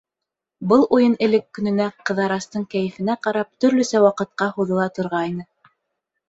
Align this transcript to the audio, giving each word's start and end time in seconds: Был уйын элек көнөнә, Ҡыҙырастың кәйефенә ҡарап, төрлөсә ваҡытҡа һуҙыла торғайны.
Был 0.69 0.85
уйын 0.95 1.11
элек 1.25 1.43
көнөнә, 1.57 1.87
Ҡыҙырастың 2.11 2.63
кәйефенә 2.71 3.17
ҡарап, 3.27 3.53
төрлөсә 3.67 4.03
ваҡытҡа 4.07 4.49
һуҙыла 4.57 4.89
торғайны. 4.97 5.47